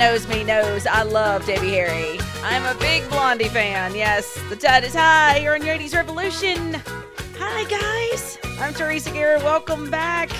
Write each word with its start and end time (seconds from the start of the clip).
knows 0.00 0.26
me 0.28 0.42
knows 0.42 0.86
I 0.86 1.02
love 1.02 1.44
Debbie 1.44 1.72
Harry. 1.72 2.18
I'm 2.42 2.64
a 2.64 2.78
big 2.80 3.06
Blondie 3.10 3.50
fan. 3.50 3.94
Yes, 3.94 4.40
the 4.48 4.56
tide 4.56 4.82
is 4.82 4.94
high. 4.94 5.36
You're 5.36 5.56
in 5.56 5.62
your 5.62 5.76
80s 5.76 5.94
Revolution. 5.94 6.80
Hi, 7.36 7.64
guys. 7.64 8.38
I'm 8.58 8.72
Teresa 8.72 9.10
Garrett. 9.10 9.42
Welcome 9.42 9.90
back. 9.90 10.30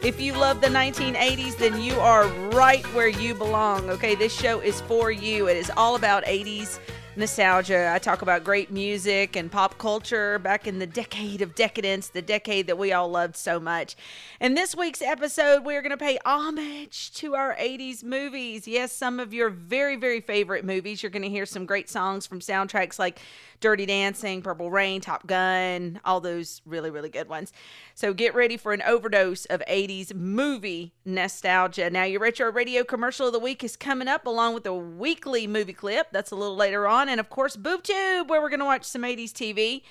If 0.00 0.20
you 0.20 0.34
love 0.34 0.60
the 0.60 0.68
1980s, 0.68 1.56
then 1.56 1.80
you 1.80 1.94
are 1.94 2.28
right 2.50 2.86
where 2.94 3.08
you 3.08 3.34
belong. 3.34 3.90
Okay, 3.90 4.14
this 4.14 4.32
show 4.32 4.60
is 4.60 4.80
for 4.82 5.10
you. 5.10 5.48
It 5.48 5.56
is 5.56 5.72
all 5.76 5.96
about 5.96 6.24
80s 6.24 6.78
nostalgia. 7.20 7.92
I 7.94 7.98
talk 7.98 8.22
about 8.22 8.44
great 8.44 8.70
music 8.70 9.36
and 9.36 9.52
pop 9.52 9.76
culture 9.76 10.38
back 10.38 10.66
in 10.66 10.78
the 10.78 10.86
decade 10.86 11.42
of 11.42 11.54
decadence, 11.54 12.08
the 12.08 12.22
decade 12.22 12.66
that 12.66 12.78
we 12.78 12.92
all 12.92 13.10
loved 13.10 13.36
so 13.36 13.60
much. 13.60 13.94
In 14.40 14.54
this 14.54 14.74
week's 14.74 15.02
episode, 15.02 15.64
we're 15.64 15.82
going 15.82 15.90
to 15.90 15.98
pay 15.98 16.18
homage 16.24 17.12
to 17.12 17.34
our 17.34 17.54
80s 17.56 18.02
movies. 18.02 18.66
Yes, 18.66 18.92
some 18.92 19.20
of 19.20 19.34
your 19.34 19.50
very, 19.50 19.96
very 19.96 20.20
favorite 20.22 20.64
movies. 20.64 21.02
You're 21.02 21.10
going 21.10 21.22
to 21.22 21.28
hear 21.28 21.46
some 21.46 21.66
great 21.66 21.90
songs 21.90 22.26
from 22.26 22.40
soundtracks 22.40 22.98
like 22.98 23.20
Dirty 23.60 23.84
Dancing, 23.84 24.40
Purple 24.40 24.70
Rain, 24.70 25.02
Top 25.02 25.26
Gun, 25.26 26.00
all 26.06 26.20
those 26.20 26.62
really, 26.64 26.90
really 26.90 27.10
good 27.10 27.28
ones. 27.28 27.52
So 28.00 28.14
get 28.14 28.34
ready 28.34 28.56
for 28.56 28.72
an 28.72 28.80
overdose 28.80 29.44
of 29.44 29.62
80s 29.68 30.14
movie 30.14 30.94
nostalgia. 31.04 31.90
Now, 31.90 32.04
your 32.04 32.20
retro 32.20 32.50
radio 32.50 32.82
commercial 32.82 33.26
of 33.26 33.34
the 33.34 33.38
week 33.38 33.62
is 33.62 33.76
coming 33.76 34.08
up 34.08 34.24
along 34.24 34.54
with 34.54 34.64
a 34.64 34.72
weekly 34.72 35.46
movie 35.46 35.74
clip. 35.74 36.06
That's 36.10 36.30
a 36.30 36.34
little 36.34 36.56
later 36.56 36.88
on. 36.88 37.10
And 37.10 37.20
of 37.20 37.28
course, 37.28 37.58
BoobTube, 37.58 38.26
where 38.26 38.40
we're 38.40 38.48
going 38.48 38.60
to 38.60 38.64
watch 38.64 38.84
some 38.84 39.02
80s 39.02 39.32
TV. 39.32 39.82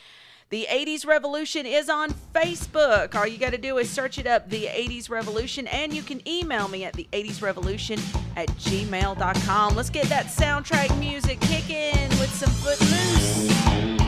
The 0.49 0.65
80s 0.71 1.05
Revolution 1.05 1.67
is 1.67 1.87
on 1.87 2.09
Facebook. 2.33 3.13
All 3.13 3.27
you 3.27 3.37
got 3.37 3.51
to 3.51 3.59
do 3.59 3.77
is 3.77 3.91
search 3.91 4.17
it 4.17 4.25
up, 4.25 4.49
The 4.49 4.65
80s 4.65 5.11
Revolution, 5.11 5.67
and 5.67 5.93
you 5.93 6.01
can 6.01 6.27
email 6.27 6.67
me 6.67 6.85
at 6.85 6.93
the 6.93 7.07
80s 7.11 7.43
Revolution 7.43 7.99
at 8.35 8.47
gmail.com. 8.47 9.75
Let's 9.75 9.91
get 9.91 10.07
that 10.07 10.25
soundtrack 10.25 10.97
music 10.97 11.39
kicking 11.41 12.09
with 12.17 12.33
some 12.33 12.49
Footloose. 12.49 13.98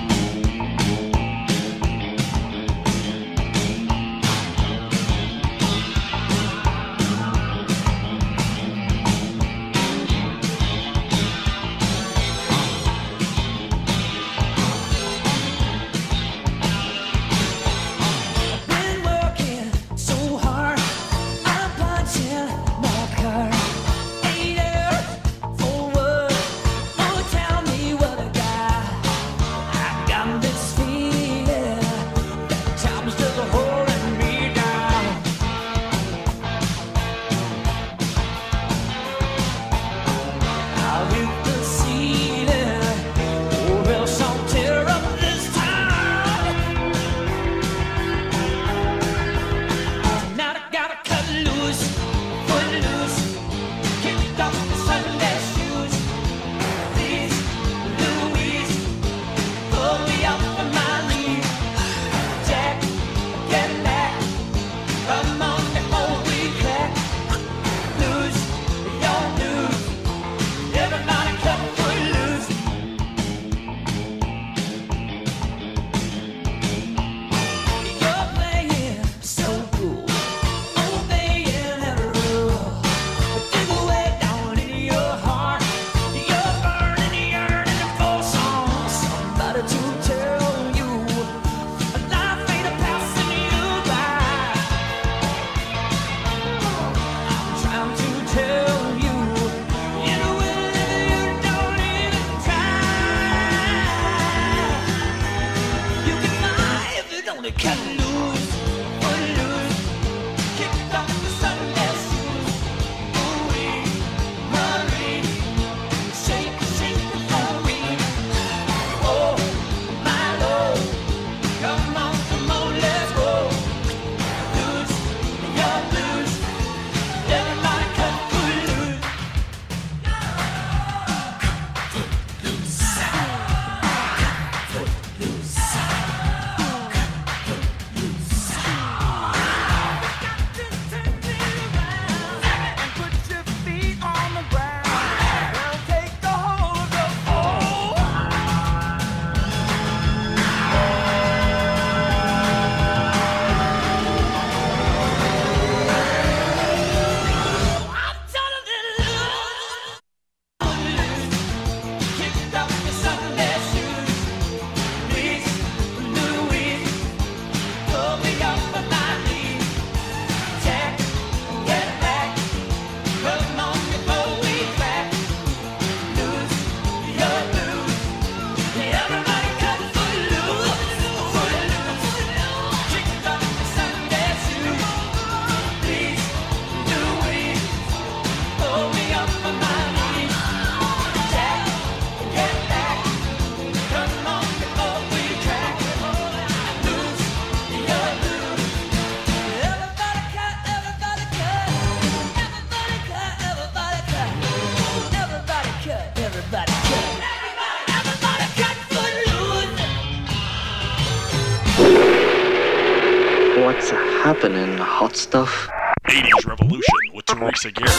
With 217.63 217.90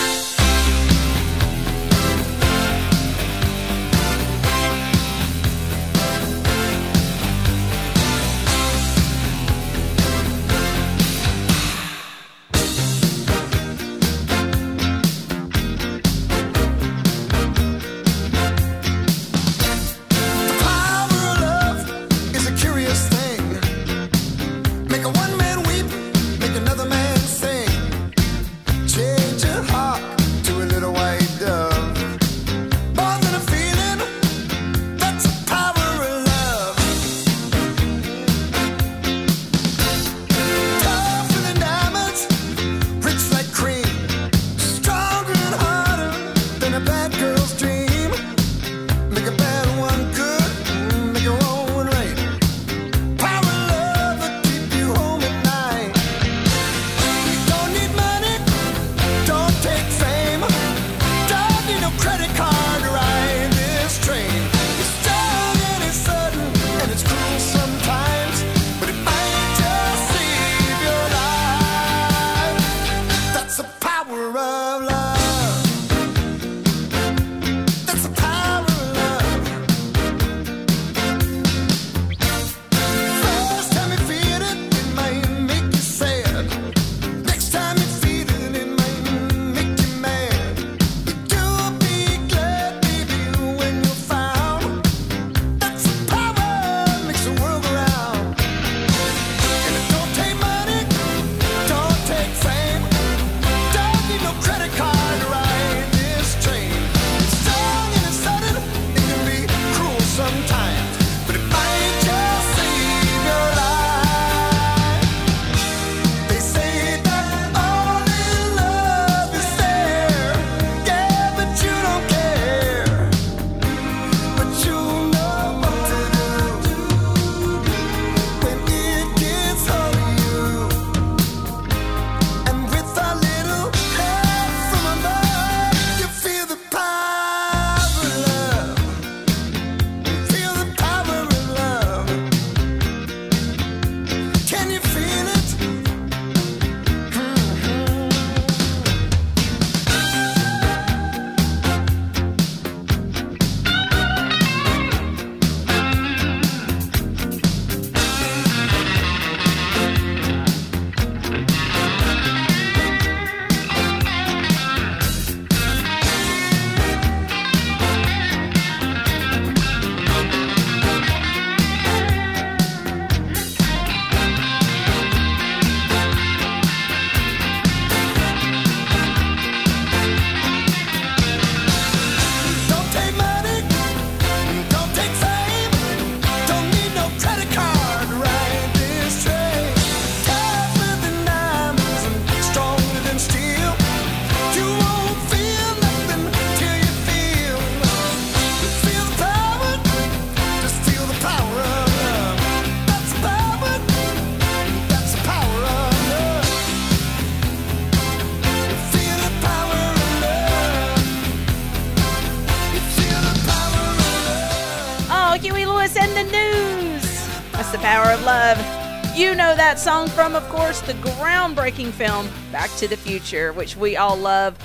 song 219.82 220.06
from, 220.10 220.36
of 220.36 220.48
course, 220.48 220.80
the 220.82 220.92
groundbreaking 220.92 221.90
film 221.90 222.28
Back 222.52 222.70
to 222.76 222.86
the 222.86 222.96
Future, 222.96 223.52
which 223.52 223.74
we 223.74 223.96
all 223.96 224.16
love, 224.16 224.56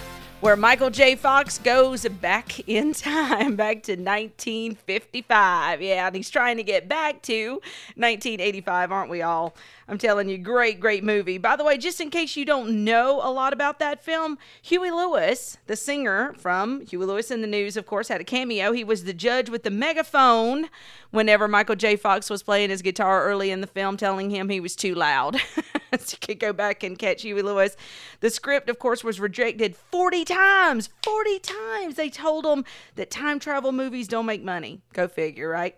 where 0.41 0.55
Michael 0.55 0.91
J. 0.91 1.15
Fox 1.15 1.57
goes 1.57 2.05
back 2.27 2.59
in 2.67 2.91
time, 2.91 3.55
back 3.55 3.83
to 3.83 3.93
1955. 3.93 5.81
Yeah, 5.81 6.07
and 6.07 6.15
he's 6.15 6.29
trying 6.29 6.57
to 6.57 6.63
get 6.63 6.89
back 6.89 7.21
to 7.21 7.51
1985, 7.95 8.91
aren't 8.91 9.09
we 9.09 9.21
all? 9.21 9.55
I'm 9.87 9.97
telling 9.97 10.27
you, 10.27 10.37
great, 10.37 10.81
great 10.81 11.05
movie. 11.05 11.37
By 11.37 11.55
the 11.55 11.63
way, 11.63 11.77
just 11.77 12.01
in 12.01 12.09
case 12.09 12.35
you 12.35 12.43
don't 12.43 12.83
know 12.83 13.21
a 13.23 13.31
lot 13.31 13.53
about 13.53 13.79
that 13.79 14.03
film, 14.03 14.37
Huey 14.61 14.91
Lewis, 14.91 15.57
the 15.67 15.77
singer 15.77 16.35
from 16.37 16.85
Huey 16.85 17.05
Lewis 17.05 17.31
and 17.31 17.41
the 17.41 17.47
News, 17.47 17.77
of 17.77 17.85
course, 17.85 18.09
had 18.09 18.19
a 18.19 18.25
cameo. 18.25 18.73
He 18.73 18.83
was 18.83 19.05
the 19.05 19.13
judge 19.13 19.49
with 19.49 19.63
the 19.63 19.71
megaphone 19.71 20.67
whenever 21.11 21.47
Michael 21.47 21.77
J. 21.77 21.95
Fox 21.95 22.29
was 22.29 22.43
playing 22.43 22.71
his 22.71 22.81
guitar 22.81 23.23
early 23.23 23.51
in 23.51 23.61
the 23.61 23.67
film, 23.67 23.95
telling 23.95 24.31
him 24.31 24.49
he 24.49 24.59
was 24.59 24.75
too 24.75 24.95
loud. 24.95 25.39
so 25.99 26.17
you 26.21 26.27
could 26.27 26.39
go 26.39 26.53
back 26.53 26.83
and 26.83 26.97
catch 26.97 27.21
Huey 27.21 27.41
Lewis. 27.41 27.75
The 28.19 28.29
script, 28.29 28.69
of 28.69 28.79
course, 28.79 29.03
was 29.03 29.19
rejected 29.19 29.75
40 29.75 30.25
times. 30.25 30.89
40 31.03 31.39
times. 31.39 31.95
They 31.95 32.09
told 32.09 32.45
him 32.45 32.65
that 32.95 33.11
time 33.11 33.39
travel 33.39 33.71
movies 33.71 34.07
don't 34.07 34.25
make 34.25 34.43
money. 34.43 34.81
Go 34.93 35.07
figure, 35.07 35.49
right? 35.49 35.75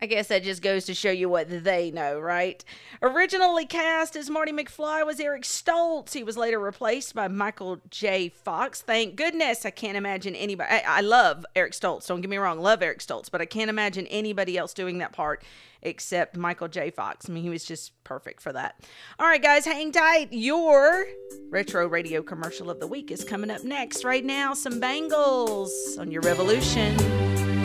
I 0.00 0.04
guess 0.04 0.28
that 0.28 0.42
just 0.42 0.60
goes 0.60 0.84
to 0.86 0.94
show 0.94 1.10
you 1.10 1.30
what 1.30 1.64
they 1.64 1.90
know, 1.90 2.20
right? 2.20 2.62
Originally 3.00 3.64
cast 3.64 4.14
as 4.14 4.28
Marty 4.28 4.52
McFly 4.52 5.06
was 5.06 5.18
Eric 5.18 5.44
Stoltz. 5.44 6.12
He 6.12 6.22
was 6.22 6.36
later 6.36 6.60
replaced 6.60 7.14
by 7.14 7.28
Michael 7.28 7.80
J. 7.88 8.28
Fox. 8.28 8.82
Thank 8.82 9.16
goodness. 9.16 9.64
I 9.64 9.70
can't 9.70 9.96
imagine 9.96 10.34
anybody. 10.34 10.70
I, 10.70 10.98
I 10.98 11.00
love 11.00 11.46
Eric 11.56 11.72
Stoltz. 11.72 12.06
Don't 12.08 12.20
get 12.20 12.28
me 12.28 12.36
wrong. 12.36 12.60
Love 12.60 12.82
Eric 12.82 12.98
Stoltz, 12.98 13.30
but 13.30 13.40
I 13.40 13.46
can't 13.46 13.70
imagine 13.70 14.06
anybody 14.08 14.58
else 14.58 14.74
doing 14.74 14.98
that 14.98 15.12
part 15.12 15.42
except 15.86 16.36
Michael 16.36 16.68
J. 16.68 16.90
Fox. 16.90 17.28
I 17.28 17.32
mean, 17.32 17.42
he 17.44 17.48
was 17.48 17.64
just 17.64 17.92
perfect 18.04 18.42
for 18.42 18.52
that. 18.52 18.80
All 19.18 19.26
right, 19.26 19.42
guys, 19.42 19.64
hang 19.64 19.92
tight. 19.92 20.32
Your 20.32 21.06
retro 21.48 21.86
radio 21.86 22.22
commercial 22.22 22.68
of 22.68 22.80
the 22.80 22.86
week 22.86 23.10
is 23.10 23.24
coming 23.24 23.50
up 23.50 23.62
next. 23.62 24.04
Right 24.04 24.24
now, 24.24 24.52
some 24.52 24.80
bangles 24.80 25.96
on 25.98 26.10
your 26.10 26.22
revolution. 26.22 26.96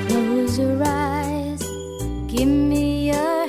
Close 0.07 0.59
your 0.59 0.81
eyes, 0.85 1.61
give 2.27 2.47
me 2.47 3.11
your 3.11 3.40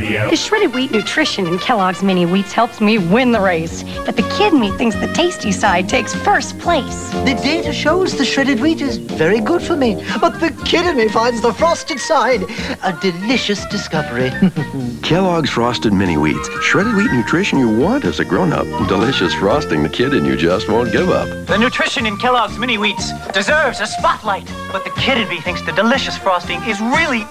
Radio. 0.00 0.30
The 0.30 0.36
shredded 0.36 0.74
wheat 0.74 0.90
nutrition 0.92 1.46
in 1.46 1.58
Kellogg's 1.58 2.02
Mini 2.02 2.24
Wheats 2.24 2.52
helps 2.52 2.80
me 2.80 2.96
win 2.98 3.32
the 3.32 3.40
race. 3.40 3.82
But 4.06 4.16
the 4.16 4.22
kid 4.36 4.54
in 4.54 4.60
me 4.60 4.70
thinks 4.72 4.96
the 4.96 5.12
tasty 5.12 5.52
side 5.52 5.88
takes 5.88 6.14
first 6.14 6.58
place. 6.58 7.10
The 7.10 7.38
data 7.42 7.72
shows 7.72 8.16
the 8.16 8.24
shredded 8.24 8.60
wheat 8.60 8.80
is 8.80 8.96
very 8.96 9.40
good 9.40 9.62
for 9.62 9.76
me, 9.76 10.02
but 10.20 10.40
the 10.40 10.50
kid 10.64 10.86
in 10.86 10.96
me 10.96 11.08
finds 11.08 11.42
the 11.42 11.52
frosted 11.52 12.00
side 12.00 12.42
a 12.82 12.98
delicious 13.00 13.66
discovery. 13.66 14.30
Kellogg's 15.02 15.50
Frosted 15.50 15.92
Mini 15.92 16.16
Wheats. 16.16 16.48
Shredded 16.62 16.94
wheat 16.94 17.12
nutrition 17.12 17.58
you 17.58 17.68
want 17.68 18.04
as 18.04 18.20
a 18.20 18.24
grown 18.24 18.52
up. 18.52 18.66
Delicious 18.88 19.34
frosting 19.34 19.82
the 19.82 19.88
kid 19.88 20.14
in 20.14 20.24
you 20.24 20.36
just 20.36 20.68
won't 20.68 20.92
give 20.92 21.10
up. 21.10 21.28
The 21.46 21.58
nutrition 21.58 22.06
in 22.06 22.16
Kellogg's 22.16 22.58
Mini 22.58 22.76
Wheats 22.78 23.12
deserves 23.32 23.80
a 23.80 23.86
spotlight, 23.86 24.46
but 24.72 24.84
the 24.84 24.90
kid 24.92 25.18
in 25.18 25.28
me 25.28 25.40
thinks 25.40 25.60
the 25.62 25.72
delicious 25.72 26.16
frosting 26.16 26.62
is 26.62 26.80
really 26.80 27.22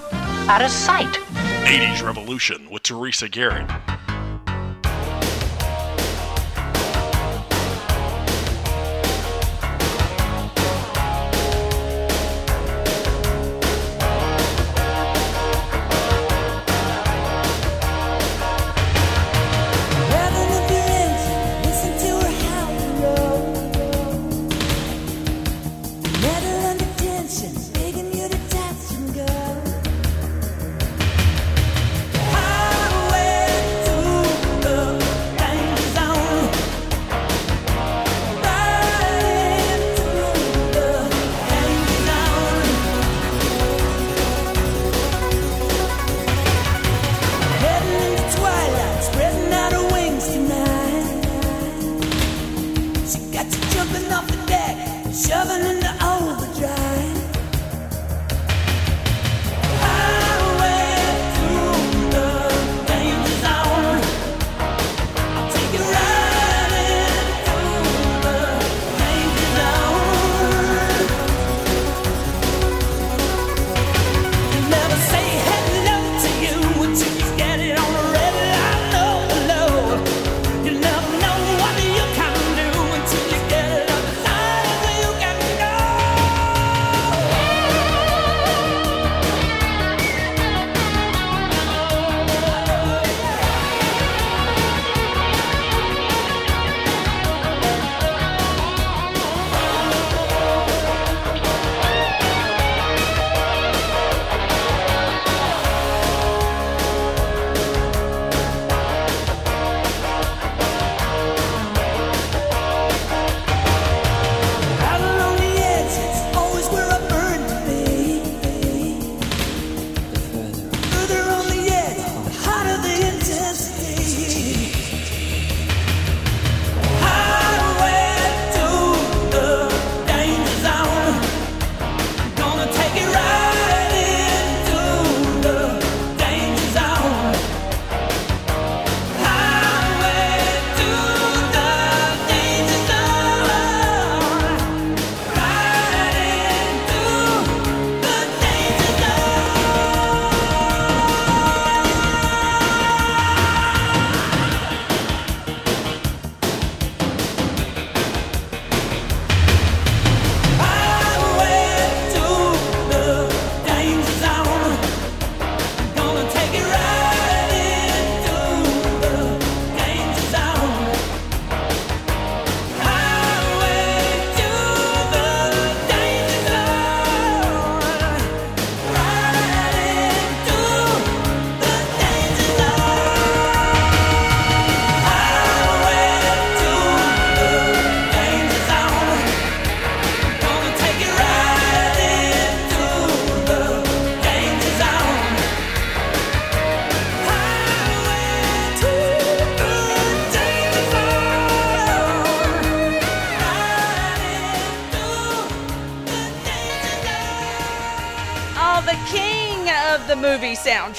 out 0.48 0.62
of 0.62 0.70
sight. 0.70 1.16
80s 1.70 2.04
Revolution 2.04 2.68
with 2.68 2.82
Teresa 2.82 3.28
Garrett. 3.28 3.70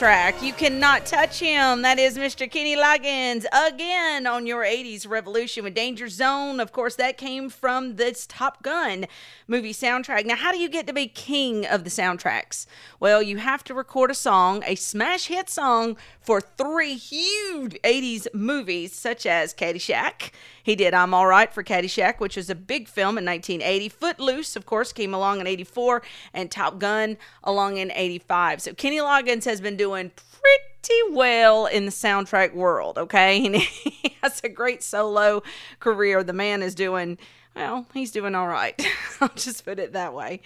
Soundtrack. 0.02 0.31
You 0.52 0.58
cannot 0.58 1.06
touch 1.06 1.40
him. 1.40 1.82
That 1.82 1.98
is 1.98 2.18
Mr. 2.18 2.52
Kenny 2.52 2.76
Loggins 2.76 3.46
again 3.54 4.28
on 4.28 4.46
your 4.46 4.66
80s 4.66 5.08
revolution 5.08 5.64
with 5.64 5.74
Danger 5.74 6.10
Zone. 6.10 6.60
Of 6.60 6.74
course, 6.74 6.96
that 6.98 7.18
came 7.18 7.50
from 7.50 7.96
this 7.96 8.28
Top 8.28 8.62
Gun 8.62 9.06
movie 9.48 9.72
soundtrack. 9.72 10.26
Now, 10.26 10.36
how 10.36 10.52
do 10.52 10.60
you 10.60 10.68
get 10.68 10.88
to 10.88 10.94
be 10.94 11.08
king 11.08 11.66
of 11.66 11.86
the 11.86 11.90
soundtracks? 11.90 12.66
Well, 13.00 13.24
you 13.24 13.38
have 13.38 13.64
to 13.64 13.74
record 13.74 14.12
a 14.12 14.14
song, 14.14 14.62
a 14.68 14.76
smash 14.76 15.28
hit 15.28 15.50
song 15.50 15.96
for 16.20 16.42
three 16.42 16.96
huge 16.96 17.78
80s 17.82 18.28
movies, 18.34 18.92
such 18.92 19.26
as 19.26 19.54
Caddyshack. 19.54 20.32
He 20.62 20.76
did 20.76 20.94
I'm 20.94 21.14
All 21.14 21.28
Right 21.28 21.52
for 21.52 21.64
Caddyshack, 21.64 22.20
which 22.20 22.36
was 22.36 22.50
a 22.50 22.56
big 22.56 22.90
film 22.90 23.18
in 23.18 23.24
1980. 23.24 23.88
Footloose, 23.88 24.58
of 24.58 24.66
course, 24.66 24.92
came 24.92 25.14
along 25.14 25.40
in 25.40 25.48
84, 25.48 26.02
and 26.34 26.52
Top 26.52 26.78
Gun 26.78 27.18
along 27.42 27.78
in 27.78 27.90
85. 27.94 28.62
So 28.62 28.74
Kenny 28.74 28.98
Loggins 28.98 29.46
has 29.46 29.62
been 29.62 29.78
doing 29.78 30.12
pretty 30.42 31.16
well 31.16 31.66
in 31.66 31.86
the 31.86 31.92
soundtrack 31.92 32.54
world, 32.54 32.98
okay? 32.98 33.46
And 33.46 33.56
he 33.56 34.16
has 34.22 34.42
a 34.44 34.50
great 34.50 34.84
solo 34.84 35.44
career. 35.80 36.24
The 36.24 36.34
man 36.34 36.62
is 36.62 36.76
doing 36.76 37.18
Well, 37.54 37.86
he's 37.94 38.12
doing 38.12 38.34
all 38.34 38.48
right. 38.48 38.82
I'll 39.22 39.28
just 39.36 39.66
put 39.66 39.78
it 39.78 39.92
that 39.92 40.14
way. 40.14 40.40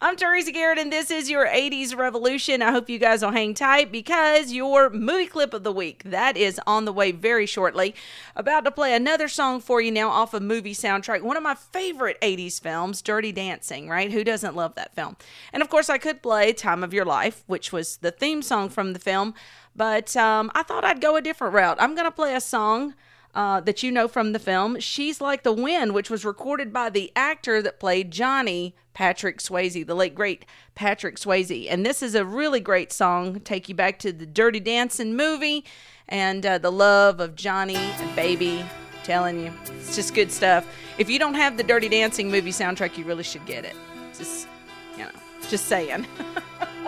I'm 0.00 0.16
Teresa 0.16 0.50
Garrett, 0.50 0.78
and 0.78 0.90
this 0.90 1.10
is 1.10 1.28
your 1.28 1.46
80s 1.46 1.94
Revolution. 1.94 2.62
I 2.62 2.70
hope 2.70 2.88
you 2.88 2.98
guys 2.98 3.22
will 3.22 3.32
hang 3.32 3.52
tight 3.52 3.92
because 3.92 4.52
your 4.52 4.88
movie 4.88 5.26
clip 5.26 5.52
of 5.52 5.64
the 5.64 5.72
week 5.72 6.02
that 6.04 6.34
is 6.34 6.58
on 6.66 6.86
the 6.86 6.94
way 6.94 7.12
very 7.12 7.44
shortly. 7.44 7.94
About 8.34 8.64
to 8.64 8.70
play 8.70 8.94
another 8.94 9.28
song 9.28 9.60
for 9.60 9.82
you 9.82 9.92
now 9.92 10.08
off 10.08 10.32
a 10.32 10.40
movie 10.40 10.74
soundtrack. 10.74 11.20
One 11.20 11.36
of 11.36 11.42
my 11.42 11.54
favorite 11.54 12.18
80s 12.22 12.58
films, 12.58 13.02
Dirty 13.02 13.32
Dancing. 13.32 13.86
Right? 13.90 14.10
Who 14.10 14.24
doesn't 14.24 14.56
love 14.56 14.76
that 14.76 14.94
film? 14.94 15.18
And 15.52 15.62
of 15.62 15.68
course, 15.68 15.90
I 15.90 15.98
could 15.98 16.22
play 16.22 16.54
"Time 16.54 16.82
of 16.82 16.94
Your 16.94 17.04
Life," 17.04 17.44
which 17.46 17.70
was 17.70 17.98
the 17.98 18.10
theme 18.10 18.40
song 18.40 18.70
from 18.70 18.94
the 18.94 18.98
film. 18.98 19.34
But 19.76 20.16
um, 20.16 20.50
I 20.54 20.62
thought 20.62 20.86
I'd 20.86 21.02
go 21.02 21.16
a 21.16 21.22
different 21.22 21.52
route. 21.52 21.76
I'm 21.78 21.94
going 21.94 22.06
to 22.06 22.10
play 22.10 22.34
a 22.34 22.40
song 22.40 22.94
uh, 23.36 23.60
that 23.60 23.82
you 23.82 23.92
know 23.92 24.08
from 24.08 24.32
the 24.32 24.38
film, 24.38 24.80
She's 24.80 25.20
Like 25.20 25.42
the 25.42 25.52
Wind, 25.52 25.92
which 25.92 26.08
was 26.08 26.24
recorded 26.24 26.72
by 26.72 26.88
the 26.88 27.12
actor 27.14 27.60
that 27.60 27.78
played 27.78 28.10
Johnny, 28.10 28.74
Patrick 28.94 29.40
Swayze, 29.40 29.86
the 29.86 29.94
late 29.94 30.14
great 30.14 30.46
Patrick 30.74 31.16
Swayze. 31.16 31.66
And 31.70 31.84
this 31.84 32.02
is 32.02 32.14
a 32.14 32.24
really 32.24 32.60
great 32.60 32.92
song, 32.92 33.40
take 33.40 33.68
you 33.68 33.74
back 33.74 33.98
to 34.00 34.10
the 34.10 34.24
Dirty 34.24 34.58
Dancing 34.58 35.14
movie 35.14 35.66
and 36.08 36.46
uh, 36.46 36.56
the 36.56 36.72
love 36.72 37.20
of 37.20 37.36
Johnny 37.36 37.76
and 37.76 38.16
Baby. 38.16 38.64
Telling 39.04 39.38
you, 39.38 39.52
it's 39.66 39.94
just 39.94 40.14
good 40.14 40.32
stuff. 40.32 40.66
If 40.98 41.08
you 41.10 41.18
don't 41.18 41.34
have 41.34 41.58
the 41.58 41.62
Dirty 41.62 41.90
Dancing 41.90 42.30
movie 42.30 42.50
soundtrack, 42.50 42.96
you 42.96 43.04
really 43.04 43.22
should 43.22 43.44
get 43.44 43.66
it. 43.66 43.76
Just, 44.16 44.48
you 44.96 45.04
know, 45.04 45.10
just 45.48 45.66
saying. 45.66 46.06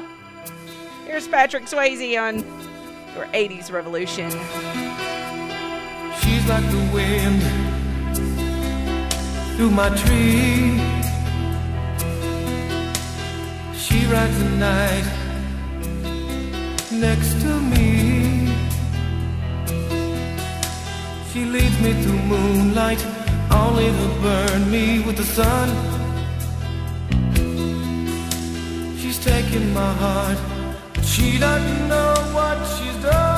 Here's 1.07 1.29
Patrick 1.29 1.65
Swayze 1.65 2.21
on 2.21 2.39
your 3.15 3.27
80s 3.27 3.71
Revolution. 3.71 4.98
Like 6.49 6.71
the 6.71 6.91
wind 6.95 7.43
through 9.55 9.71
my 9.71 9.91
tree. 9.91 10.81
She 13.77 14.07
rides 14.07 14.39
the 14.39 14.51
night 14.69 15.07
next 16.91 17.33
to 17.43 17.53
me. 17.73 18.49
She 21.31 21.45
leads 21.45 21.79
me 21.81 21.93
through 22.03 22.23
moonlight, 22.33 23.05
only 23.51 23.89
to 24.01 24.09
burn 24.23 24.71
me 24.71 25.01
with 25.07 25.17
the 25.19 25.29
sun. 25.39 25.69
She's 28.99 29.19
taking 29.23 29.75
my 29.75 29.93
heart, 30.03 30.39
but 30.95 31.05
she 31.05 31.39
doesn't 31.39 31.89
know 31.89 32.15
what 32.33 32.57
she's 32.75 32.97
done. 33.03 33.38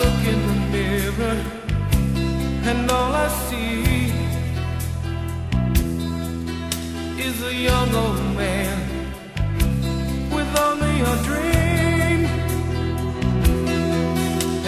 Look 0.00 0.20
in 0.32 0.40
the 0.48 0.58
mirror 0.74 1.38
and 2.70 2.90
all 2.90 3.12
I 3.14 3.28
see 3.48 4.10
is 7.26 7.42
a 7.42 7.54
young 7.54 7.94
old 7.94 8.36
man 8.36 8.76
with 10.34 10.50
only 10.66 10.96
a 11.12 11.14
dream. 11.28 12.20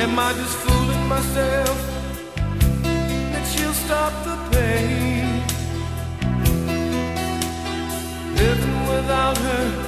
Am 0.05 0.19
I 0.19 0.33
just 0.35 0.57
fooling 0.65 1.07
myself 1.09 1.79
that 3.33 3.45
she'll 3.51 3.79
stop 3.87 4.13
the 4.25 4.37
pain? 4.53 5.43
Living 8.37 8.81
without 8.93 9.37
her, 9.39 9.88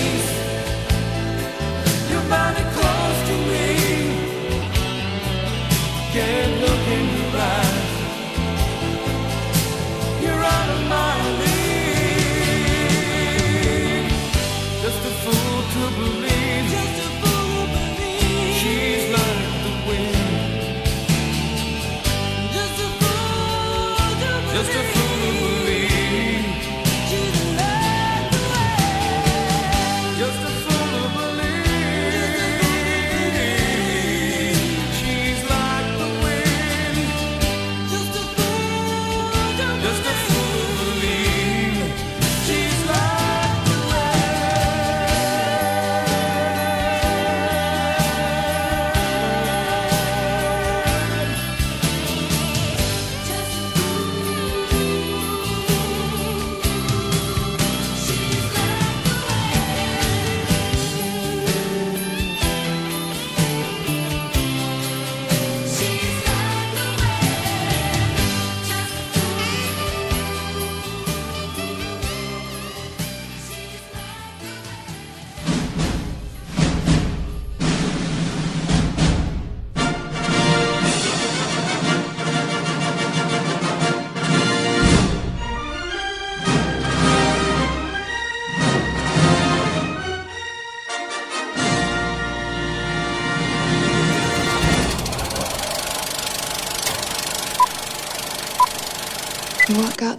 Can't 6.13 6.60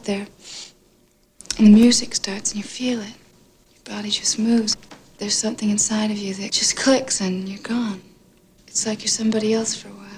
out 0.02 0.06
there, 0.06 0.26
and 1.58 1.66
the 1.68 1.70
music 1.70 2.14
starts, 2.14 2.52
and 2.52 2.58
you 2.58 2.64
feel 2.64 3.00
it. 3.00 3.14
Your 3.72 3.96
body 3.96 4.10
just 4.10 4.36
moves. 4.38 4.76
There's 5.18 5.34
something 5.34 5.70
inside 5.70 6.10
of 6.10 6.18
you 6.18 6.34
that 6.34 6.50
just 6.50 6.76
clicks, 6.76 7.20
and 7.20 7.48
you're 7.48 7.62
gone. 7.62 8.02
It's 8.66 8.84
like 8.84 9.02
you're 9.02 9.08
somebody 9.08 9.54
else 9.54 9.76
for 9.76 9.88
a 9.88 9.92
while. 9.92 10.08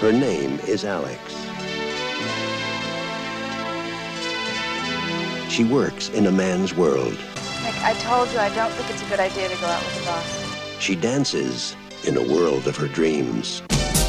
Her 0.00 0.12
name 0.12 0.58
is 0.66 0.84
Alex. 0.84 1.20
She 5.48 5.62
works 5.62 6.08
in 6.10 6.26
a 6.26 6.32
man's 6.32 6.74
world. 6.74 7.16
Nick, 7.62 7.76
I 7.82 7.94
told 8.00 8.28
you 8.32 8.38
I 8.38 8.52
don't 8.54 8.72
think 8.72 8.90
it's 8.90 9.02
a 9.02 9.08
good 9.08 9.20
idea 9.20 9.48
to 9.48 9.56
go 9.60 9.66
out 9.66 9.84
with 9.84 9.98
the 10.00 10.04
boss. 10.04 10.82
She 10.82 10.96
dances 10.96 11.76
in 12.04 12.16
a 12.16 12.22
world 12.22 12.66
of 12.66 12.76
her 12.76 12.88
dreams. 12.88 13.62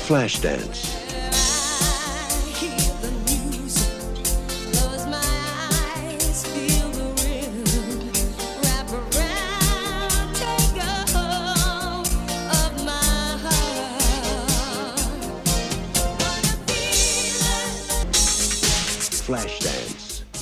Flashdance. 0.07 1.06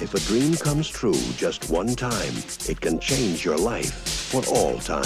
If 0.06 0.13
a 0.13 0.20
dream 0.20 0.54
comes 0.54 0.88
true 0.88 1.20
just 1.36 1.72
one 1.72 1.96
time, 1.96 2.36
it 2.70 2.80
can 2.80 3.00
change 3.00 3.44
your 3.44 3.58
life 3.58 3.91
for 4.30 4.46
all 4.54 4.78
time. 4.78 5.02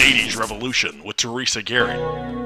80s 0.00 0.40
Revolution 0.40 1.04
with 1.04 1.16
Teresa 1.18 1.62
Garrett. 1.62 2.37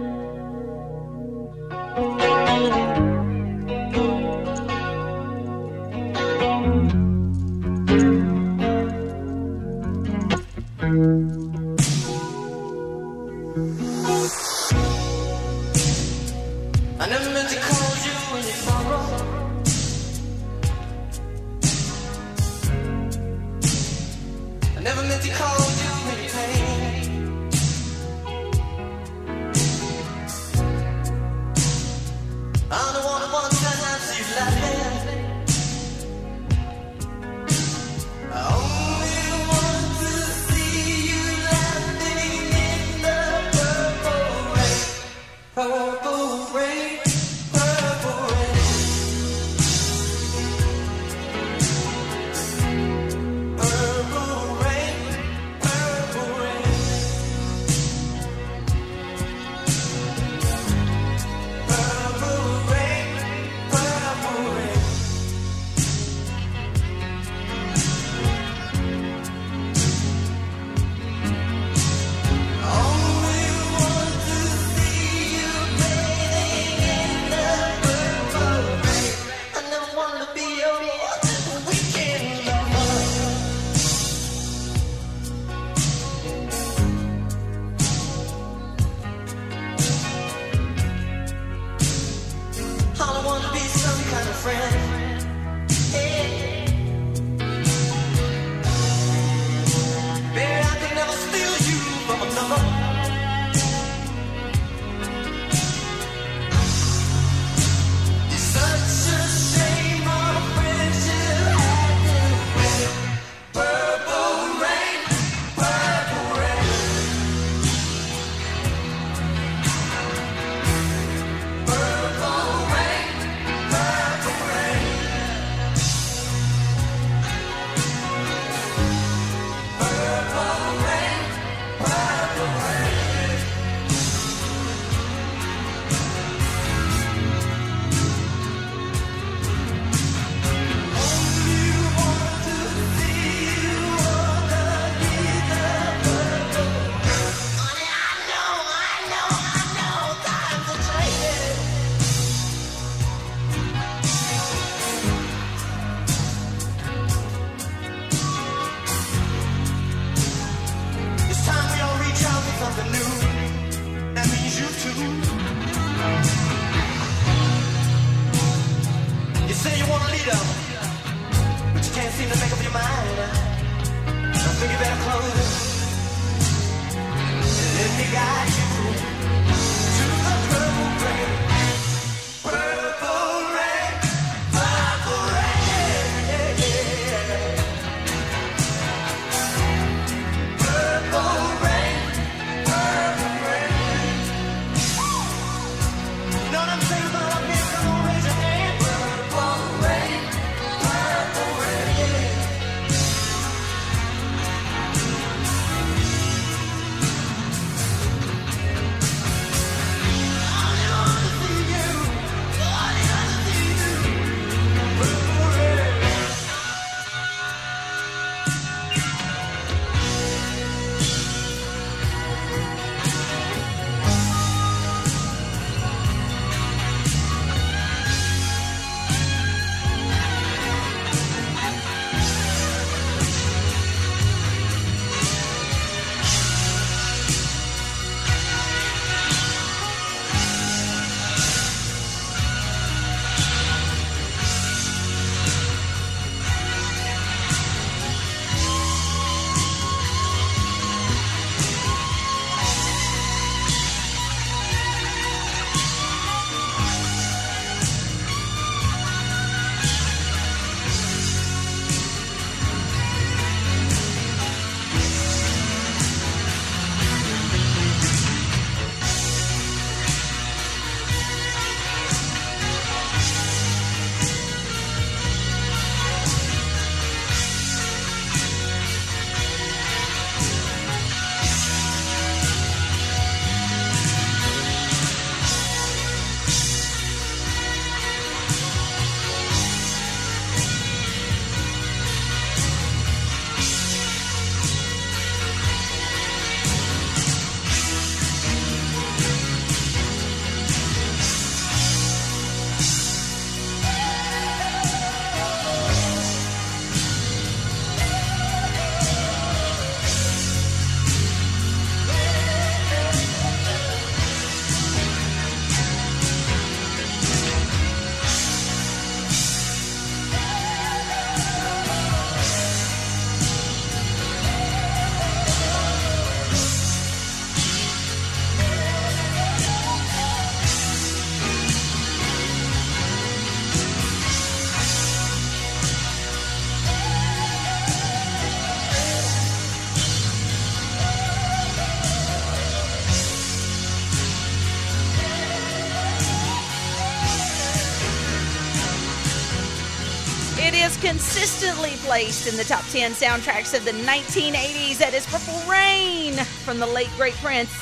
Placed 352.03 352.49
in 352.49 352.57
the 352.57 352.65
top 352.65 352.85
10 352.91 353.12
soundtracks 353.12 353.77
of 353.77 353.85
the 353.85 353.93
1980s. 353.93 354.99
That 354.99 355.15
is 355.15 355.25
Purple 355.27 355.61
Rain 355.71 356.35
from 356.65 356.79
the 356.79 356.87
late 356.87 357.11
great 357.17 357.35
Prince. 357.35 357.73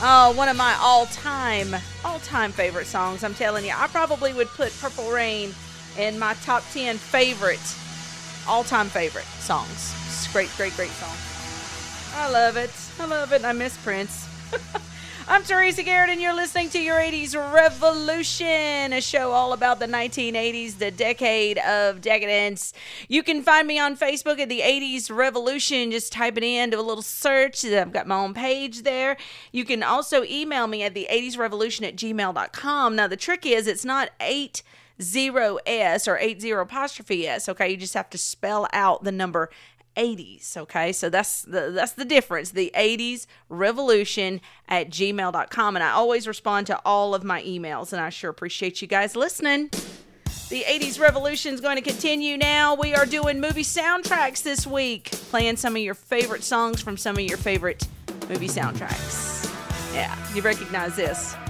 Oh, 0.00 0.32
one 0.36 0.48
of 0.48 0.56
my 0.56 0.76
all-time, 0.80 1.74
all-time 2.04 2.52
favorite 2.52 2.86
songs. 2.86 3.24
I'm 3.24 3.34
telling 3.34 3.64
you, 3.64 3.72
I 3.74 3.86
probably 3.86 4.32
would 4.34 4.48
put 4.48 4.72
Purple 4.78 5.10
Rain 5.10 5.54
in 5.98 6.18
my 6.18 6.34
top 6.42 6.62
10 6.72 6.96
favorite, 6.98 7.76
all-time 8.46 8.88
favorite 8.88 9.24
songs. 9.40 9.94
It's 10.06 10.30
great, 10.32 10.50
great, 10.56 10.74
great 10.76 10.90
song. 10.90 11.16
I 12.16 12.30
love 12.30 12.56
it. 12.56 12.70
I 13.00 13.06
love 13.06 13.32
it. 13.32 13.44
I 13.44 13.52
miss 13.52 13.76
Prince. 13.78 14.28
I'm 15.26 15.42
Teresa 15.42 15.82
Garrett, 15.82 16.10
and 16.10 16.20
you're 16.20 16.34
listening 16.34 16.68
to 16.70 16.78
your 16.78 16.96
80s 16.96 17.34
Revolution, 17.34 18.92
a 18.92 19.00
show 19.00 19.32
all 19.32 19.54
about 19.54 19.78
the 19.78 19.86
1980s, 19.86 20.76
the 20.76 20.90
decade 20.90 21.56
of 21.58 22.02
decadence. 22.02 22.74
You 23.08 23.22
can 23.22 23.42
find 23.42 23.66
me 23.66 23.78
on 23.78 23.96
Facebook 23.96 24.38
at 24.38 24.50
the 24.50 24.60
80s 24.60 25.10
Revolution. 25.10 25.90
Just 25.90 26.12
type 26.12 26.36
it 26.36 26.44
in, 26.44 26.70
do 26.70 26.78
a 26.78 26.82
little 26.82 27.02
search. 27.02 27.64
I've 27.64 27.90
got 27.90 28.06
my 28.06 28.16
own 28.16 28.34
page 28.34 28.82
there. 28.82 29.16
You 29.50 29.64
can 29.64 29.82
also 29.82 30.24
email 30.24 30.66
me 30.66 30.82
at 30.82 30.92
the 30.92 31.08
80s 31.10 31.38
Revolution 31.38 31.86
at 31.86 31.96
gmail.com. 31.96 32.94
Now, 32.94 33.06
the 33.06 33.16
trick 33.16 33.46
is 33.46 33.66
it's 33.66 33.84
not 33.84 34.10
8 34.20 34.62
zero 35.02 35.58
S 35.66 36.06
or 36.06 36.18
80 36.18 36.50
apostrophe 36.52 37.26
S, 37.26 37.48
okay? 37.48 37.70
You 37.70 37.76
just 37.76 37.94
have 37.94 38.10
to 38.10 38.18
spell 38.18 38.68
out 38.72 39.04
the 39.04 39.12
number 39.12 39.50
80s 39.96 40.56
okay? 40.56 40.92
So 40.92 41.08
that's 41.08 41.42
the 41.42 41.70
that's 41.70 41.92
the 41.92 42.04
difference 42.04 42.50
the 42.50 42.72
80s 42.76 43.26
revolution 43.48 44.40
at 44.68 44.90
gmail.com 44.90 45.76
and 45.76 45.82
i 45.82 45.90
always 45.90 46.26
respond 46.26 46.66
to 46.68 46.80
all 46.84 47.14
of 47.14 47.24
my 47.24 47.42
emails 47.42 47.92
and 47.92 48.00
i 48.00 48.10
sure 48.10 48.30
appreciate 48.30 48.82
you 48.82 48.88
guys 48.88 49.16
listening. 49.16 49.70
The 50.50 50.62
80s 50.62 51.00
revolution 51.00 51.54
is 51.54 51.60
going 51.60 51.76
to 51.76 51.82
continue 51.82 52.36
now. 52.36 52.74
We 52.74 52.94
are 52.94 53.06
doing 53.06 53.40
movie 53.40 53.62
soundtracks 53.62 54.42
this 54.42 54.66
week 54.66 55.10
playing 55.10 55.56
some 55.56 55.74
of 55.74 55.82
your 55.82 55.94
favorite 55.94 56.44
songs 56.44 56.82
from 56.82 56.96
some 56.96 57.16
of 57.16 57.22
your 57.22 57.38
favorite 57.38 57.86
movie 58.28 58.48
soundtracks. 58.48 59.50
Yeah 59.94 60.16
you 60.34 60.42
recognize 60.42 60.96
this. 60.96 61.34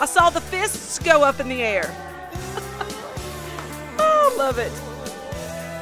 I 0.00 0.06
saw 0.06 0.30
the 0.30 0.40
fists 0.40 0.98
go 0.98 1.22
up 1.22 1.40
in 1.40 1.48
the 1.48 1.62
air. 1.62 1.94
Oh 3.98 4.34
love 4.38 4.58
it 4.58 4.91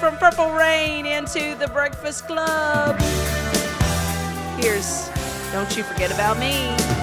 from 0.00 0.16
Purple 0.16 0.50
Rain 0.52 1.04
into 1.04 1.54
the 1.56 1.68
Breakfast 1.68 2.26
Club. 2.26 2.98
Here's 4.58 5.10
Don't 5.52 5.76
You 5.76 5.82
Forget 5.82 6.10
About 6.10 6.38
Me. 6.38 6.99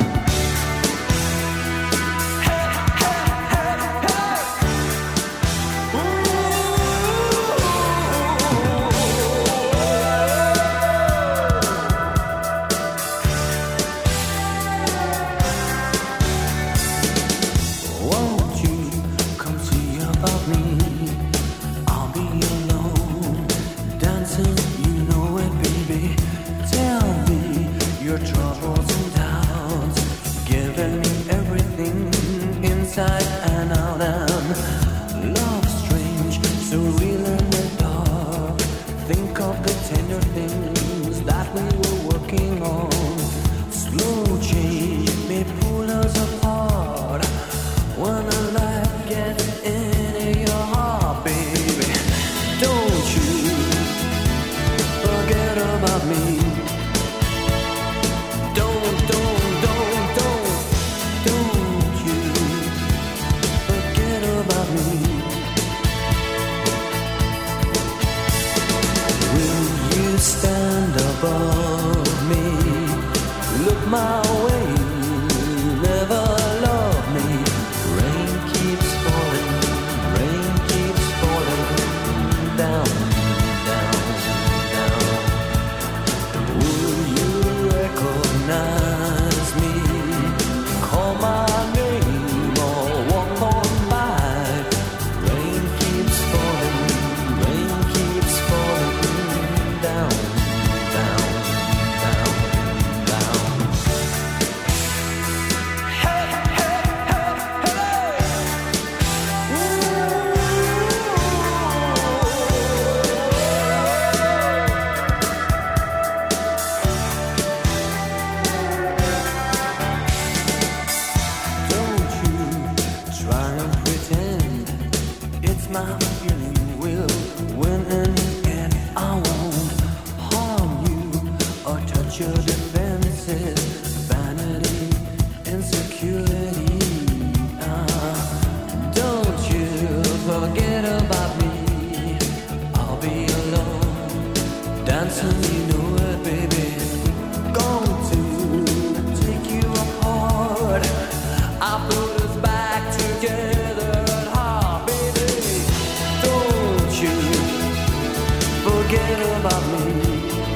about 159.48 159.86
me. 159.86 160.47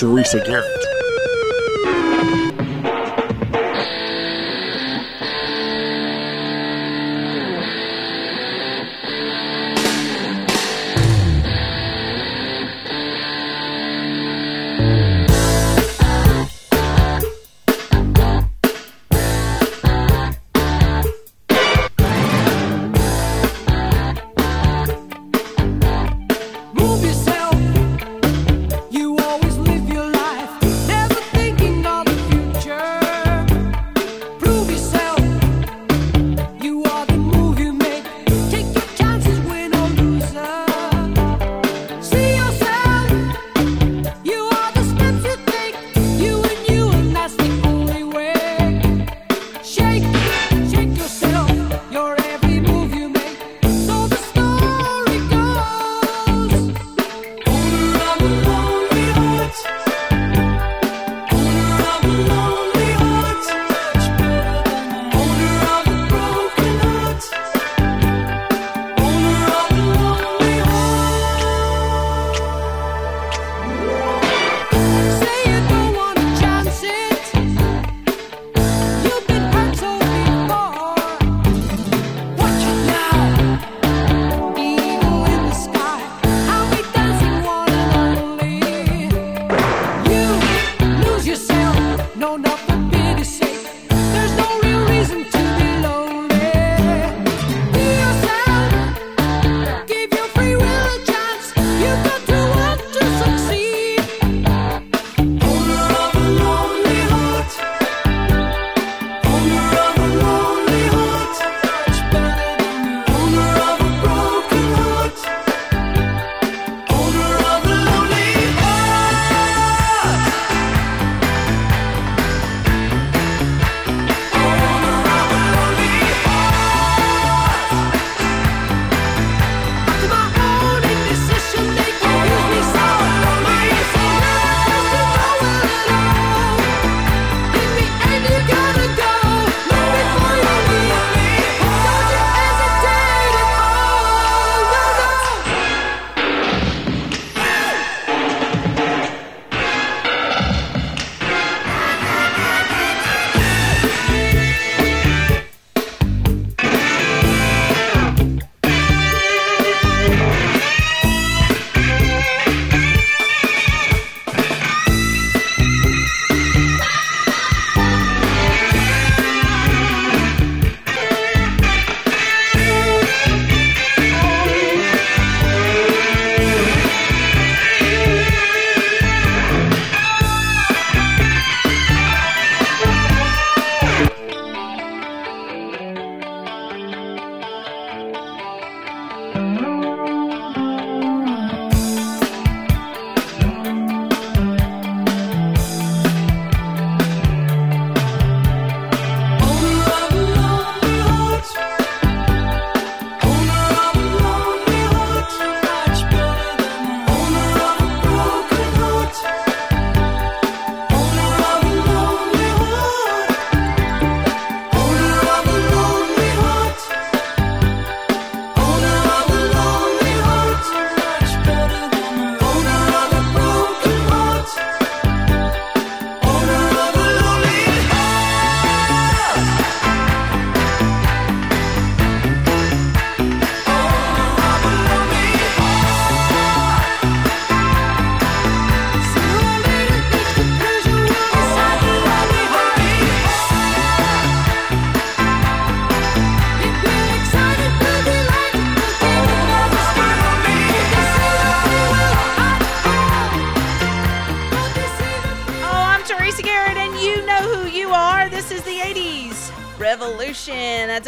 Teresa 0.00 0.38
Garrett. 0.46 0.79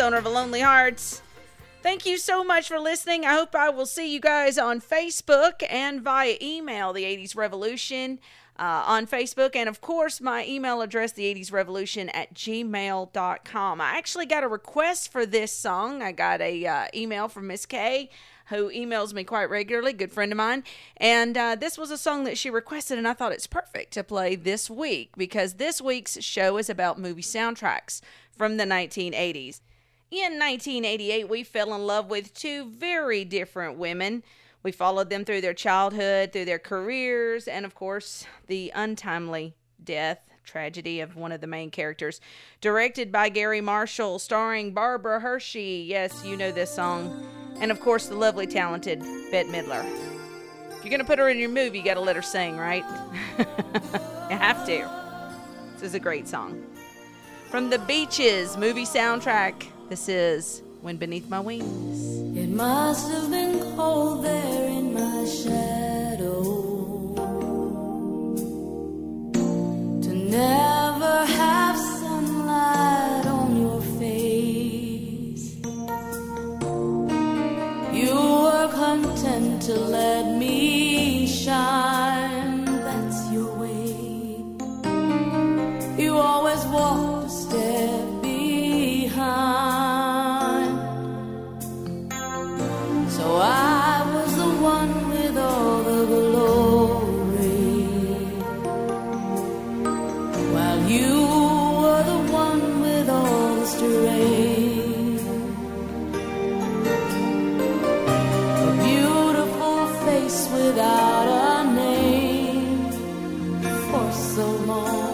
owner 0.03 0.17
of 0.17 0.27
a 0.27 0.31
Lonely 0.31 0.61
Heart. 0.61 1.23
Thank 1.81 2.07
you 2.07 2.19
so 2.19 2.43
much 2.43 2.67
for 2.67 2.81
listening. 2.81 3.25
I 3.25 3.35
hope 3.35 3.55
I 3.55 3.71
will 3.71 3.87
see 3.87 4.13
you 4.13 4.19
guys 4.19 4.59
on 4.59 4.81
Facebook 4.81 5.63
and 5.71 6.03
via 6.03 6.37
email, 6.43 6.93
The 6.93 7.05
80s 7.05 7.37
Revolution, 7.37 8.19
uh, 8.59 8.83
on 8.85 9.07
Facebook. 9.07 9.55
And 9.55 9.69
of 9.69 9.81
course, 9.81 10.21
my 10.21 10.45
email 10.45 10.83
address, 10.83 11.13
The 11.13 11.33
80s 11.33 11.53
Revolution 11.53 12.09
at 12.09 12.35
gmail.com. 12.35 13.81
I 13.81 13.91
actually 13.97 14.27
got 14.27 14.43
a 14.43 14.49
request 14.49 15.13
for 15.13 15.25
this 15.25 15.53
song. 15.53 16.03
I 16.03 16.11
got 16.11 16.41
a 16.41 16.67
uh, 16.67 16.87
email 16.93 17.29
from 17.29 17.47
Miss 17.47 17.65
K, 17.65 18.11
who 18.47 18.71
emails 18.71 19.15
me 19.15 19.23
quite 19.23 19.51
regularly, 19.51 19.93
good 19.93 20.11
friend 20.11 20.33
of 20.33 20.37
mine. 20.37 20.65
And 20.97 21.39
uh, 21.39 21.55
this 21.55 21.79
was 21.79 21.93
a 21.93 21.99
song 21.99 22.25
that 22.25 22.37
she 22.37 22.51
requested, 22.51 22.99
and 22.99 23.07
I 23.07 23.13
thought 23.13 23.33
it's 23.33 23.47
perfect 23.47 23.93
to 23.93 24.03
play 24.03 24.35
this 24.35 24.69
week 24.69 25.11
because 25.17 25.55
this 25.55 25.81
week's 25.81 26.21
show 26.25 26.57
is 26.57 26.69
about 26.69 26.99
movie 26.99 27.23
soundtracks 27.23 28.01
from 28.37 28.57
the 28.57 28.65
1980s. 28.65 29.61
In 30.13 30.39
1988, 30.39 31.27
we 31.27 31.43
fell 31.43 31.73
in 31.73 31.87
love 31.87 32.11
with 32.11 32.35
two 32.35 32.67
very 32.67 33.25
different 33.25 33.79
women. 33.79 34.23
We 34.63 34.71
followed 34.71 35.09
them 35.09 35.25
through 35.25 35.41
their 35.41 35.55
childhood, 35.55 36.35
through 36.35 36.45
their 36.45 36.59
careers, 36.59 37.49
and 37.49 37.65
of 37.65 37.75
course, 37.75 38.27
the 38.47 38.71
untimely 38.75 39.55
death 39.83 40.19
tragedy 40.45 41.01
of 41.01 41.17
one 41.17 41.33
of 41.33 41.41
the 41.41 41.47
main 41.47 41.71
characters. 41.71 42.21
Directed 42.61 43.11
by 43.11 43.31
Garry 43.31 43.63
Marshall, 43.63 44.19
starring 44.19 44.75
Barbara 44.75 45.19
Hershey. 45.19 45.87
Yes, 45.89 46.23
you 46.27 46.37
know 46.37 46.53
this 46.53 46.75
song. 46.75 47.27
And 47.59 47.71
of 47.71 47.81
course, 47.81 48.09
the 48.09 48.15
lovely, 48.15 48.47
talented 48.47 49.01
Bette 49.31 49.49
Midler. 49.49 49.83
If 50.73 50.85
you're 50.85 50.91
going 50.91 50.99
to 50.99 51.07
put 51.07 51.21
her 51.21 51.31
in 51.31 51.39
your 51.39 51.49
movie, 51.49 51.79
you 51.79 51.85
got 51.87 51.95
to 51.95 52.01
let 52.01 52.17
her 52.17 52.23
sing, 52.23 52.59
right? 52.59 52.85
you 53.39 54.37
have 54.37 54.67
to. 54.67 54.91
This 55.73 55.85
is 55.85 55.95
a 55.95 56.01
great 56.01 56.29
song. 56.29 56.63
From 57.49 57.71
the 57.71 57.79
Beaches 57.79 58.59
movie 58.59 58.85
soundtrack 58.85 59.72
this 59.93 60.09
is 60.09 60.63
Wind 60.81 60.99
Beneath 60.99 61.29
My 61.29 61.39
Wings. 61.39 62.35
It 62.35 62.49
must 62.49 63.13
have 63.13 63.31
been 63.31 63.59
cold 63.77 64.25
there 64.25 64.69
in 64.69 64.95
my 64.95 65.27
shadow 65.27 66.43
to 70.01 70.11
never 70.15 71.27
have 71.27 71.77
sunlight 71.77 73.27
on 73.27 73.61
your 73.61 73.83
face. 74.01 75.57
You 77.93 78.17
were 78.45 78.69
content 78.73 79.61
to 79.65 79.75
let 79.75 80.39
me 80.39 81.27
shine, 81.27 82.65
that's 82.65 83.31
your 83.31 83.55
way. 83.57 83.93
You 86.03 86.17
always 86.17 86.65
walked 86.77 87.27
a 87.27 87.29
step 87.29 87.92
without 110.53 111.29
a 111.29 111.75
name. 111.75 112.91
For 113.91 114.13
so 114.13 114.47
long. 114.67 115.12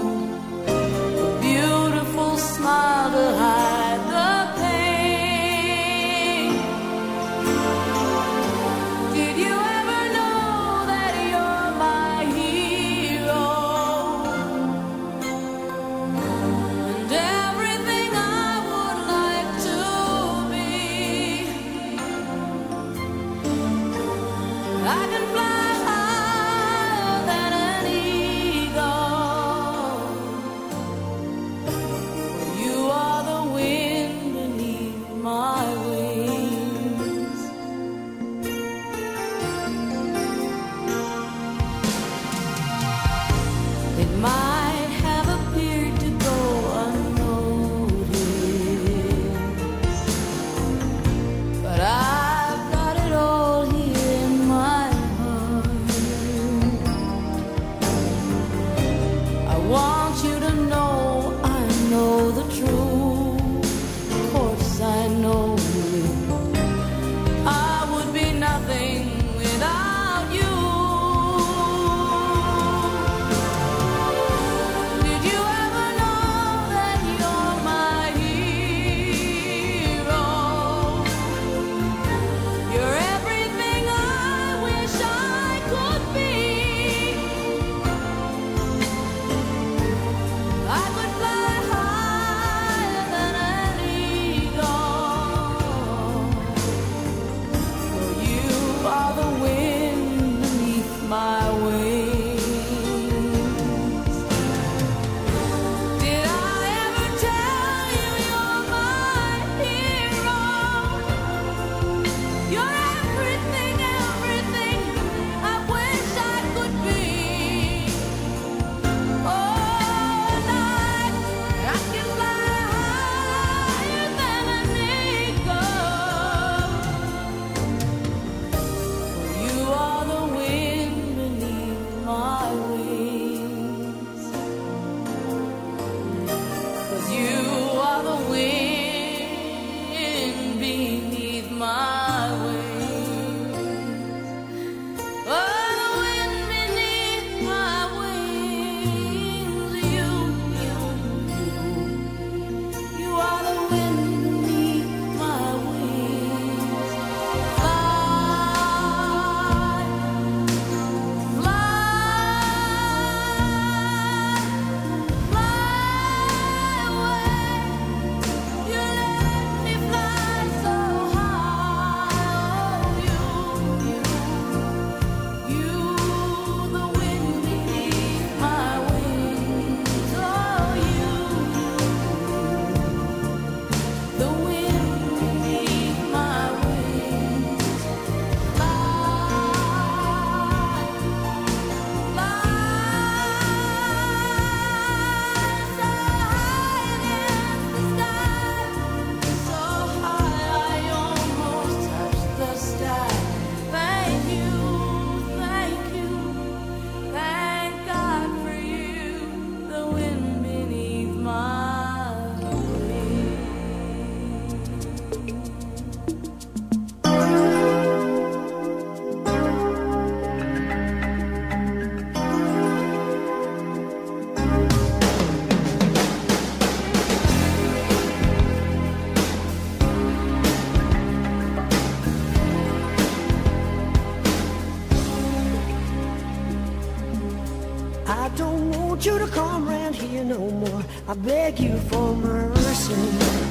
you 240.19 240.25
no 240.25 240.39
more. 240.39 240.85
I 241.07 241.15
beg 241.15 241.61
you 241.61 241.77
for 241.89 242.15
mercy. 242.17 243.48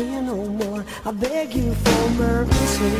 fear 0.00 0.22
no 0.22 0.36
more. 0.60 0.82
I 1.04 1.10
beg 1.10 1.54
you 1.54 1.74
for 1.82 2.02
mercy. 2.22 2.92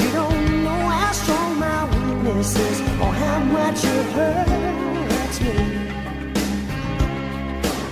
You 0.00 0.10
don't 0.20 0.44
know 0.64 0.82
how 0.98 1.12
strong 1.12 1.50
my 1.66 1.80
weakness 1.92 2.50
is 2.68 2.80
or 3.02 3.12
how 3.24 3.38
much 3.56 3.80
it 3.94 4.06
hurts 4.16 5.38
me. 5.46 5.56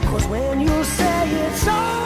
Cause 0.09 0.27
when 0.33 0.61
you 0.61 0.77
say 0.85 1.19
it's 1.45 1.69
all 1.69 2.04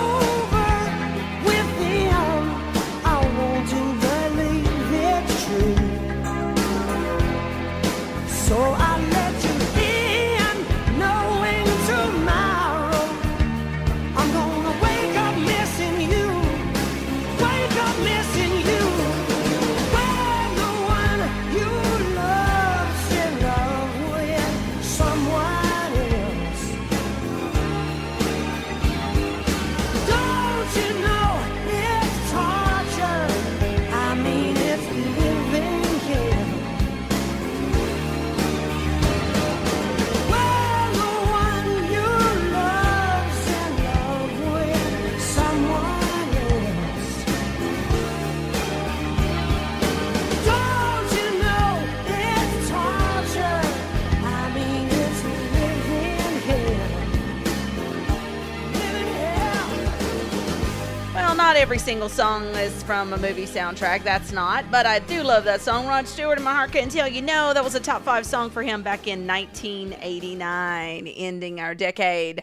single 61.89 62.11
song 62.11 62.45
is 62.57 62.82
from 62.82 63.14
a 63.14 63.16
movie 63.16 63.47
soundtrack. 63.47 64.05
That's 64.05 64.30
not, 64.30 64.70
but 64.70 64.84
I 64.84 64.99
do 64.99 65.22
love 65.22 65.45
that 65.45 65.62
song. 65.62 65.86
Rod 65.86 66.07
Stewart 66.07 66.36
in 66.36 66.45
my 66.45 66.53
heart 66.53 66.70
can't 66.70 66.93
tell 66.93 67.09
you 67.09 67.22
no. 67.22 67.55
That 67.55 67.64
was 67.64 67.74
a 67.74 67.80
top 67.80 68.03
five 68.03 68.26
song 68.26 68.51
for 68.51 68.62
him 68.62 68.82
back 68.82 69.07
in 69.07 69.26
1989, 69.26 71.07
ending 71.07 71.61
our 71.61 71.74
decade. 71.74 72.43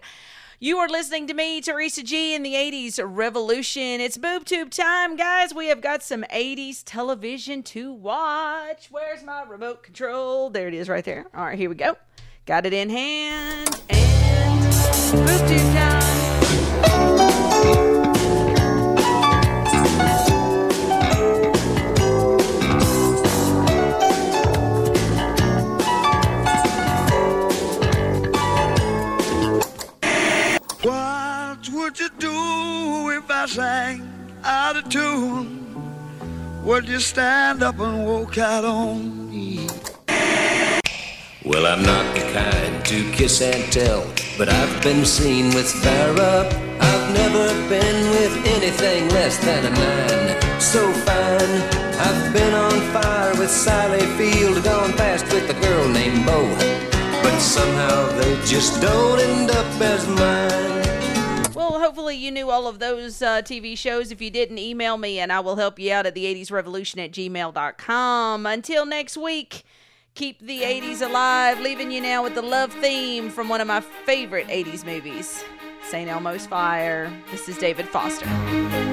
You 0.59 0.79
are 0.79 0.89
listening 0.89 1.27
to 1.27 1.35
me, 1.35 1.61
Teresa 1.61 2.01
G, 2.01 2.33
in 2.33 2.41
the 2.41 2.53
80s 2.55 2.99
revolution. 3.05 4.01
It's 4.01 4.17
boob 4.17 4.45
tube 4.45 4.71
time, 4.71 5.15
guys. 5.15 5.53
We 5.53 5.67
have 5.67 5.79
got 5.79 6.01
some 6.01 6.23
80s 6.33 6.81
television 6.83 7.61
to 7.61 7.93
watch. 7.93 8.87
Where's 8.89 9.23
my 9.23 9.43
remote 9.43 9.83
control? 9.83 10.49
There 10.49 10.67
it 10.67 10.73
is 10.73 10.89
right 10.89 11.05
there. 11.05 11.27
All 11.35 11.45
right, 11.45 11.59
here 11.59 11.69
we 11.69 11.75
go. 11.75 11.97
Got 12.47 12.65
it 12.65 12.73
in 12.73 12.89
hand. 12.89 13.79
And 13.91 14.63
boob 15.11 15.47
tube 15.47 15.59
time. 15.75 15.94
Sang 33.55 34.01
out 34.43 34.75
of 34.75 34.89
tune, 34.89 35.47
would 36.63 36.87
you 36.89 36.99
stand 36.99 37.63
up 37.63 37.79
and 37.79 38.05
walk 38.05 38.37
out 38.37 38.65
on 38.65 39.29
me? 39.29 39.67
Well, 41.45 41.65
I'm 41.65 41.83
not 41.83 42.05
the 42.15 42.21
kind 42.33 42.83
to 42.85 43.11
kiss 43.11 43.41
and 43.41 43.71
tell, 43.71 44.03
but 44.37 44.49
I've 44.49 44.83
been 44.83 45.05
seen 45.05 45.45
with 45.55 45.71
up. 45.85 46.47
I've 46.81 47.07
never 47.13 47.47
been 47.69 48.09
with 48.17 48.35
anything 48.55 49.07
less 49.09 49.37
than 49.37 49.61
a 49.65 49.69
nine. 49.69 50.59
So 50.59 50.81
fine, 51.07 51.53
I've 52.07 52.33
been 52.33 52.53
on 52.53 52.77
fire 52.93 53.35
with 53.39 53.51
Sally 53.51 54.05
Field, 54.17 54.63
gone 54.65 54.93
past 54.93 55.25
with 55.31 55.49
a 55.49 55.57
girl 55.65 55.87
named 55.89 56.25
Bo. 56.25 56.41
But 57.23 57.39
somehow 57.39 58.07
they 58.19 58.35
just 58.43 58.81
don't 58.81 59.19
end 59.19 59.51
up 59.51 59.81
as 59.81 60.07
mine. 60.07 60.54
Hopefully 62.15 62.27
you 62.27 62.31
knew 62.31 62.49
all 62.49 62.65
of 62.65 62.79
those 62.79 63.21
uh, 63.21 63.41
TV 63.41 63.77
shows. 63.77 64.09
If 64.09 64.21
you 64.21 64.29
didn't, 64.29 64.57
email 64.57 64.95
me 64.95 65.19
and 65.19 65.33
I 65.33 65.41
will 65.41 65.57
help 65.57 65.77
you 65.77 65.91
out 65.91 66.05
at 66.05 66.13
the 66.13 66.23
80s 66.23 66.49
revolution 66.49 66.97
at 67.01 67.11
gmail.com. 67.11 68.45
Until 68.45 68.85
next 68.85 69.17
week, 69.17 69.65
keep 70.13 70.39
the 70.39 70.61
80s 70.61 71.01
alive, 71.01 71.59
leaving 71.59 71.91
you 71.91 71.99
now 71.99 72.23
with 72.23 72.35
the 72.35 72.41
love 72.41 72.71
theme 72.75 73.29
from 73.29 73.49
one 73.49 73.59
of 73.59 73.67
my 73.67 73.81
favorite 73.81 74.47
80s 74.47 74.85
movies, 74.85 75.43
St. 75.89 76.09
Elmo's 76.09 76.47
Fire. 76.47 77.11
This 77.31 77.49
is 77.49 77.57
David 77.57 77.89
Foster. 77.89 78.84